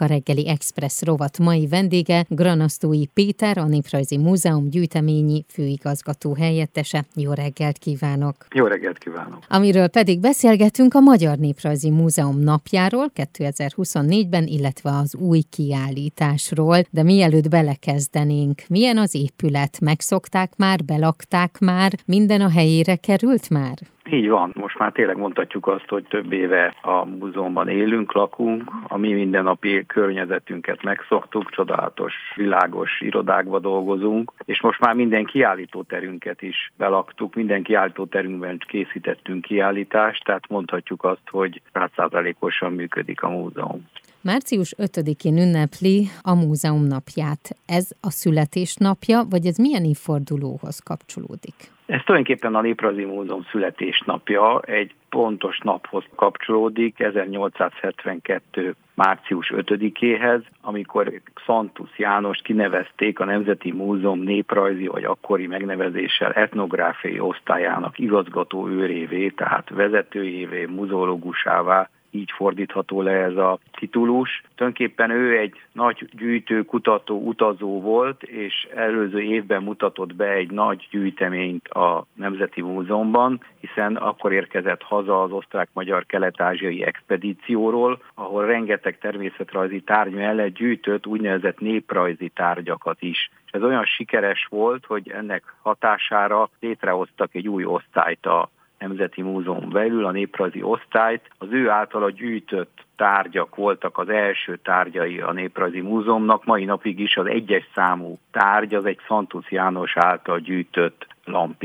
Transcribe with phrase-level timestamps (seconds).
[0.00, 7.04] A reggeli Express rovat mai vendége Granasztói Péter, a Néprajzi Múzeum gyűjteményi főigazgató helyettese.
[7.14, 8.46] Jó reggelt kívánok!
[8.54, 9.44] Jó reggelt kívánok!
[9.48, 16.78] Amiről pedig beszélgetünk a Magyar Néprajzi Múzeum napjáról 2024-ben, illetve az új kiállításról.
[16.90, 19.80] De mielőtt belekezdenénk, milyen az épület?
[19.80, 23.78] Megszokták már, belakták már, minden a helyére került már?
[24.10, 28.96] Így van, most már tényleg mondhatjuk azt, hogy több éve a múzeumban élünk, lakunk, a
[28.96, 37.34] mi mindennapi környezetünket megszoktuk, csodálatos, világos irodákba dolgozunk, és most már minden kiállítóterünket is belaktuk,
[37.34, 43.86] minden kiállítóterünkben készítettünk kiállítást, tehát mondhatjuk azt, hogy 100%-osan működik a múzeum.
[44.20, 47.56] Március 5-én ünnepli a múzeum napját.
[47.66, 51.77] Ez a születésnapja, vagy ez milyen évfordulóhoz kapcsolódik?
[51.88, 54.60] Ez tulajdonképpen a Néprajzi Múzeum születésnapja.
[54.60, 64.86] Egy pontos naphoz kapcsolódik, 1872 március 5-éhez, amikor Xantus János kinevezték a Nemzeti Múzeum néprajzi
[64.86, 73.58] vagy akkori megnevezéssel etnográfiai osztályának igazgató őrévé, tehát vezetőjévé, muzeológusává, így fordítható le ez a
[73.78, 74.42] titulus.
[74.54, 80.86] Tulajdonképpen ő egy nagy gyűjtő, kutató, utazó volt, és előző évben mutatott be egy nagy
[80.90, 89.80] gyűjteményt a Nemzeti Múzeumban, hiszen akkor érkezett haza az osztrák-magyar kelet-ázsiai expedícióról, ahol rengeteg természetrajzi
[89.80, 93.30] tárgy mellett gyűjtött úgynevezett néprajzi tárgyakat is.
[93.46, 99.68] És ez olyan sikeres volt, hogy ennek hatására létrehoztak egy új osztályt a Nemzeti Múzeum
[99.70, 101.30] belül, a néprajzi osztályt.
[101.38, 107.16] Az ő általa gyűjtött tárgyak voltak az első tárgyai a Néprajzi Múzeumnak, mai napig is
[107.16, 111.57] az egyes számú tárgy, az egy Szantusz János által gyűjtött lampion.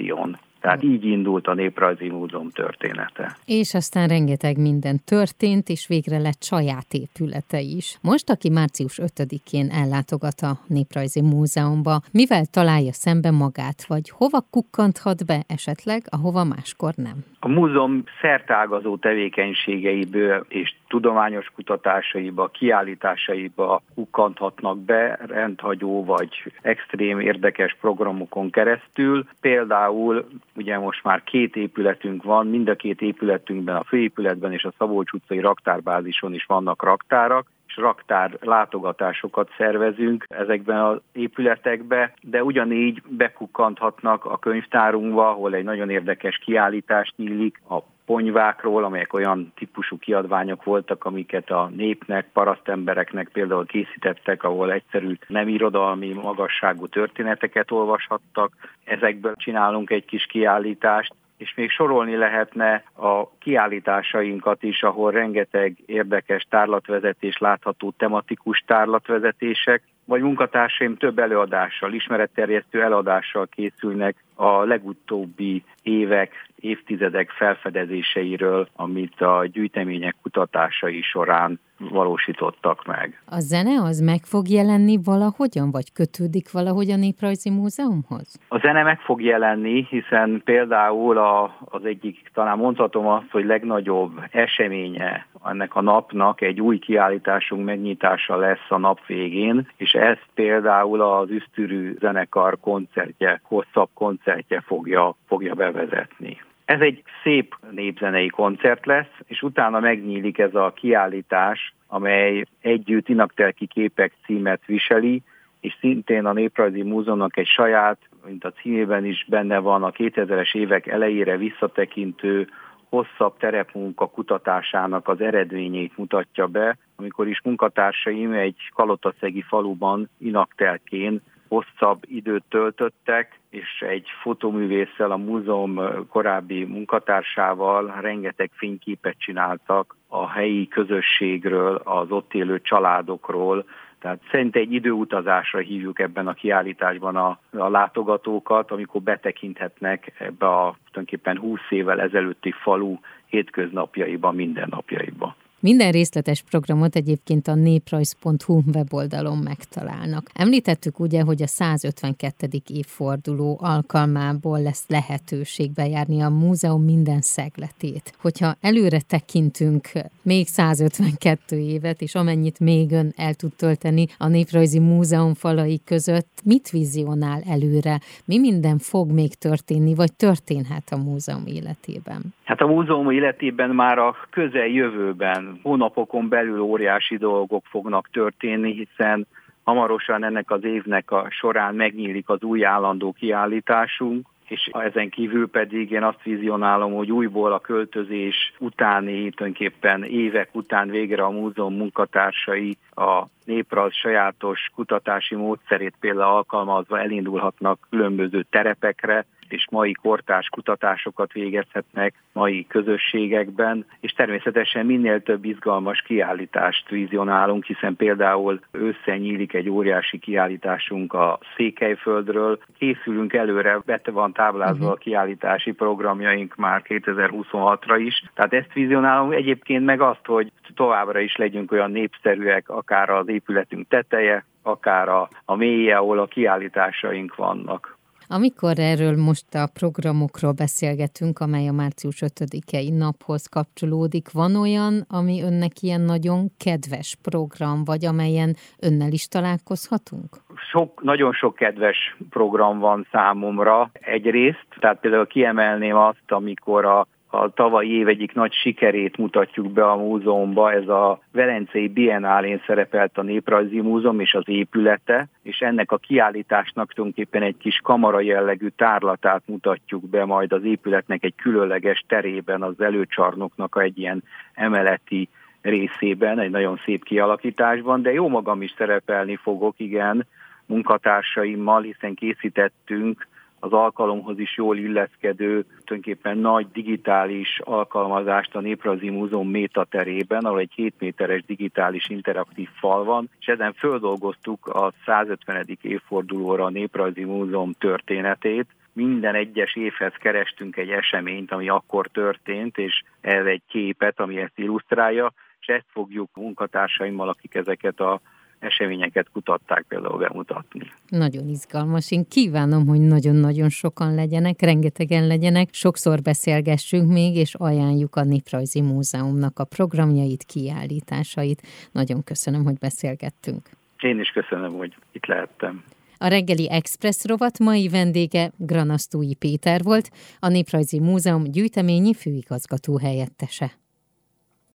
[0.64, 3.38] Tehát így indult a Néprajzi Múzeum története.
[3.46, 7.98] És aztán rengeteg minden történt, és végre lett saját épülete is.
[8.02, 15.26] Most, aki március 5-én ellátogat a Néprajzi Múzeumba, mivel találja szembe magát, vagy hova kukkanthat
[15.26, 17.24] be esetleg, ahova máskor nem?
[17.46, 28.50] A múzeum szertágazó tevékenységeiből és tudományos kutatásaiba, kiállításaiba kukkanthatnak be rendhagyó vagy extrém érdekes programokon
[28.50, 29.26] keresztül.
[29.42, 34.74] Például ugye most már két épületünk van, mind a két épületünkben, a főépületben és a
[34.78, 44.26] Szabolcs utcai raktárbázison is vannak raktárak, raktár látogatásokat szervezünk ezekben az épületekbe, de ugyanígy bekukkanthatnak
[44.26, 51.06] a könyvtárunkba, ahol egy nagyon érdekes kiállítás nyílik, a ponyvákról, amelyek olyan típusú kiadványok voltak,
[51.06, 58.52] amiket a népnek, parasztembereknek például készítettek, ahol egyszerű nem irodalmi magasságú történeteket olvashattak.
[58.84, 66.48] Ezekből csinálunk egy kis kiállítást, és még sorolni lehetne a kiállításainkat is, ahol rengeteg érdekes
[66.50, 77.30] tárlatvezetés látható, tematikus tárlatvezetések, vagy munkatársaim több előadással, ismeretterjesztő előadással készülnek a legutóbbi évek, évtizedek
[77.30, 83.22] felfedezéseiről, amit a gyűjtemények kutatásai során valósítottak meg.
[83.26, 88.40] A zene az meg fog jelenni valahogyan, vagy kötődik valahogy a Néprajzi Múzeumhoz?
[88.48, 94.12] A zene meg fog jelenni, hiszen például a, az egyik, talán mondhatom azt, hogy legnagyobb
[94.32, 101.02] eseménye ennek a napnak egy új kiállításunk megnyitása lesz a nap végén, és ez például
[101.02, 106.42] az Üsztürű zenekar koncertje, hosszabb koncertje fogja, fogja bevezetni.
[106.66, 113.68] Ez egy szép népzenei koncert lesz, és utána megnyílik ez a kiállítás, amely együtt inaktelki
[113.68, 115.22] képek címet viseli,
[115.60, 120.56] és szintén a Néprajzi Múzeumnak egy saját, mint a címében is benne van, a 2000-es
[120.56, 122.48] évek elejére visszatekintő
[122.94, 132.04] hosszabb terepmunka kutatásának az eredményeit mutatja be, amikor is munkatársaim egy kalotaszegi faluban inaktelkén hosszabb
[132.08, 141.76] időt töltöttek, és egy fotoművésszel, a múzeum korábbi munkatársával rengeteg fényképet csináltak a helyi közösségről,
[141.84, 143.66] az ott élő családokról,
[144.04, 150.76] tehát szerint egy időutazásra hívjuk ebben a kiállításban a, a látogatókat, amikor betekinthetnek ebbe a
[150.86, 155.36] tulajdonképpen 20 évvel ezelőtti falu hétköznapjaiba, mindennapjaiba.
[155.64, 160.30] Minden részletes programot egyébként a néprajz.hu weboldalon megtalálnak.
[160.34, 162.48] Említettük ugye, hogy a 152.
[162.68, 168.14] évforduló alkalmából lesz lehetőség bejárni a múzeum minden szegletét.
[168.22, 169.88] Hogyha előre tekintünk
[170.22, 176.42] még 152 évet, és amennyit még ön el tud tölteni a Néprajzi Múzeum falai között,
[176.44, 178.00] mit vizionál előre?
[178.26, 182.22] Mi minden fog még történni, vagy történhet a múzeum életében?
[182.44, 189.28] Hát a múzeum életében már a közeljövőben hónapokon belül óriási dolgok fognak történni, hiszen
[189.64, 195.92] hamarosan ennek az évnek a során megnyílik az új állandó kiállításunk, és ezen kívül pedig
[195.92, 202.78] én azt vizionálom, hogy újból a költözés utáni, tulajdonképpen évek után végre a múzeum munkatársai
[202.96, 212.14] a néprajz sajátos kutatási módszerét például alkalmazva elindulhatnak különböző terepekre, és mai kortás kutatásokat végezhetnek
[212.32, 220.20] mai közösségekben, és természetesen minél több izgalmas kiállítást vizionálunk, hiszen például ősszel nyílik egy óriási
[220.20, 222.60] kiállításunk a Székelyföldről.
[222.78, 228.24] Készülünk előre, bette van táblázva a kiállítási programjaink már 2026-ra is.
[228.34, 233.88] Tehát ezt vizionálom egyébként meg azt, hogy továbbra is legyünk olyan népszerűek, akár az épületünk
[233.88, 237.98] teteje, akár a, a mélye, ahol a kiállításaink vannak.
[238.28, 245.44] Amikor erről most a programokról beszélgetünk, amely a március 5-i naphoz kapcsolódik, van olyan, ami
[245.44, 250.30] önnek ilyen nagyon kedves program, vagy amelyen önnel is találkozhatunk?
[250.72, 251.98] Sok, nagyon sok kedves
[252.30, 258.54] program van számomra egyrészt, tehát például kiemelném azt, amikor a a tavalyi év egyik nagy
[258.54, 264.44] sikerét mutatjuk be a múzeumba, ez a Velencei Biennálén szerepelt a Néprajzi Múzeum és az
[264.46, 270.64] épülete, és ennek a kiállításnak tulajdonképpen egy kis kamara jellegű tárlatát mutatjuk be majd az
[270.64, 275.30] épületnek egy különleges terében, az előcsarnoknak egy ilyen emeleti
[275.62, 280.28] részében, egy nagyon szép kialakításban, de jó magam is szerepelni fogok, igen,
[280.66, 283.28] munkatársaimmal, hiszen készítettünk
[283.64, 290.72] az alkalomhoz is jól illeszkedő, tulajdonképpen nagy digitális alkalmazást a Néprajzi Múzeum métaterében, ahol egy
[290.76, 295.66] 7 méteres digitális interaktív fal van, és ezen földolgoztuk a 150.
[295.82, 303.04] évfordulóra a Néprajzi Múzeum történetét, minden egyes évhez kerestünk egy eseményt, ami akkor történt, és
[303.22, 308.22] ez egy képet, ami ezt illusztrálja, és ezt fogjuk munkatársaimmal, akik ezeket a
[308.64, 310.82] eseményeket kutatták például bemutatni.
[311.08, 312.12] Nagyon izgalmas.
[312.12, 318.82] Én kívánom, hogy nagyon-nagyon sokan legyenek, rengetegen legyenek, sokszor beszélgessünk még, és ajánljuk a Néprajzi
[318.82, 321.62] Múzeumnak a programjait, kiállításait.
[321.92, 323.70] Nagyon köszönöm, hogy beszélgettünk.
[324.02, 325.84] Én is köszönöm, hogy itt lehettem.
[326.18, 333.72] A reggeli Express rovat mai vendége Granasztúi Péter volt, a Néprajzi Múzeum gyűjteményi főigazgató helyettese.